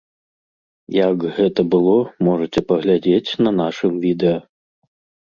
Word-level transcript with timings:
Як 0.95 1.25
гэта 1.35 1.61
было, 1.75 1.93
можаце 2.29 2.59
паглядзець 2.71 3.31
на 3.47 3.51
нашым 3.61 3.93
відэа. 4.07 4.33